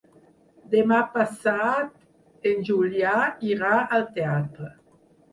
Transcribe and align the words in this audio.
Demà 0.69 1.01
passat 1.17 2.47
en 2.51 2.65
Julià 2.69 3.11
irà 3.49 3.75
al 3.99 4.07
teatre. 4.17 4.71